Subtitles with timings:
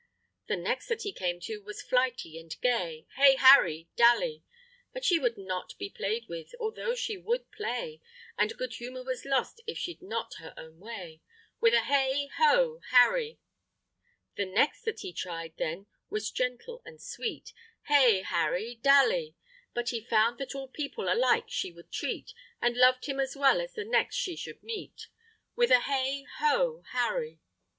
[0.47, 4.43] The next that he came to was flighty and gay, Hey, Harry Dally!
[4.93, 8.01] But she would not be play'd with, although she would play,
[8.35, 11.21] And good humour was lost if she'd not her own way,
[11.59, 13.37] With a hey ho, Harry!
[14.37, 19.35] The next that he tried then was gentle and sweet, Hey, Harry Dally!
[19.75, 23.61] But he found that all people alike she would treat, And loved him as well
[23.61, 25.09] as the next she should meet,
[25.55, 27.39] With a hey ho, Harry!